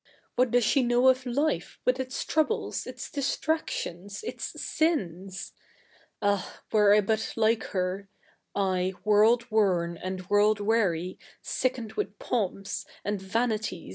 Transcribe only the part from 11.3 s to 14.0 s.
sickened with poinps, and vanities^ a?